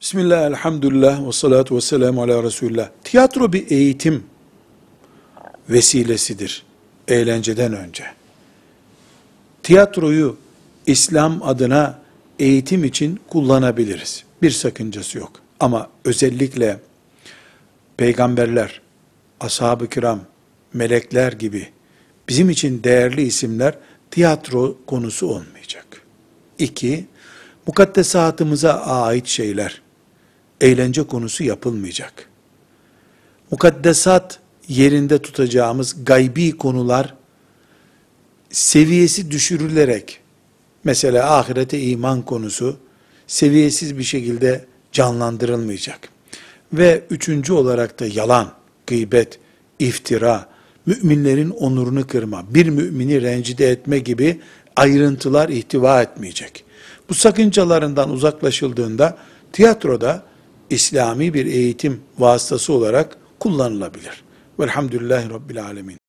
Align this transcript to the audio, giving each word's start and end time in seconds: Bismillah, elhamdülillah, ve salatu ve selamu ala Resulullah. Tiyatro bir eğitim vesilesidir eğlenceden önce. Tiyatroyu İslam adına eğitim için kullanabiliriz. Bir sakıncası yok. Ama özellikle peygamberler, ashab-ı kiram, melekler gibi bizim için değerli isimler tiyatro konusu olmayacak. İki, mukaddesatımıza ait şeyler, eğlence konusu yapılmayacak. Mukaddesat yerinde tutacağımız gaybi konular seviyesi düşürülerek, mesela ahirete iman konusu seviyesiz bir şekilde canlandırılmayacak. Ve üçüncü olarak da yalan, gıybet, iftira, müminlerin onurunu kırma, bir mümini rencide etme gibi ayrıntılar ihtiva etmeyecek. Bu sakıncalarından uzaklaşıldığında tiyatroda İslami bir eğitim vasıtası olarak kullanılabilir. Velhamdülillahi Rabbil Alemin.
Bismillah, 0.00 0.46
elhamdülillah, 0.46 1.26
ve 1.26 1.32
salatu 1.32 1.76
ve 1.76 1.80
selamu 1.80 2.22
ala 2.22 2.42
Resulullah. 2.42 2.88
Tiyatro 3.04 3.52
bir 3.52 3.70
eğitim 3.70 4.24
vesilesidir 5.70 6.62
eğlenceden 7.08 7.72
önce. 7.72 8.04
Tiyatroyu 9.62 10.36
İslam 10.86 11.42
adına 11.42 11.98
eğitim 12.38 12.84
için 12.84 13.20
kullanabiliriz. 13.28 14.24
Bir 14.42 14.50
sakıncası 14.50 15.18
yok. 15.18 15.32
Ama 15.60 15.88
özellikle 16.04 16.80
peygamberler, 17.96 18.80
ashab-ı 19.40 19.88
kiram, 19.88 20.20
melekler 20.74 21.32
gibi 21.32 21.68
bizim 22.28 22.50
için 22.50 22.82
değerli 22.84 23.22
isimler 23.22 23.74
tiyatro 24.10 24.78
konusu 24.86 25.26
olmayacak. 25.26 26.02
İki, 26.58 27.06
mukaddesatımıza 27.66 28.72
ait 28.72 29.26
şeyler, 29.26 29.82
eğlence 30.60 31.02
konusu 31.02 31.44
yapılmayacak. 31.44 32.28
Mukaddesat 33.50 34.38
yerinde 34.68 35.18
tutacağımız 35.18 36.04
gaybi 36.04 36.56
konular 36.56 37.14
seviyesi 38.50 39.30
düşürülerek, 39.30 40.20
mesela 40.84 41.38
ahirete 41.38 41.80
iman 41.80 42.22
konusu 42.22 42.76
seviyesiz 43.26 43.98
bir 43.98 44.02
şekilde 44.02 44.64
canlandırılmayacak. 44.92 46.08
Ve 46.72 47.04
üçüncü 47.10 47.52
olarak 47.52 48.00
da 48.00 48.06
yalan, 48.06 48.52
gıybet, 48.86 49.38
iftira, 49.78 50.48
müminlerin 50.86 51.50
onurunu 51.50 52.06
kırma, 52.06 52.54
bir 52.54 52.68
mümini 52.68 53.22
rencide 53.22 53.70
etme 53.70 53.98
gibi 53.98 54.40
ayrıntılar 54.76 55.48
ihtiva 55.48 56.02
etmeyecek. 56.02 56.64
Bu 57.08 57.14
sakıncalarından 57.14 58.10
uzaklaşıldığında 58.10 59.18
tiyatroda 59.52 60.29
İslami 60.70 61.34
bir 61.34 61.46
eğitim 61.46 62.00
vasıtası 62.18 62.72
olarak 62.72 63.16
kullanılabilir. 63.40 64.24
Velhamdülillahi 64.60 65.30
Rabbil 65.30 65.64
Alemin. 65.64 65.99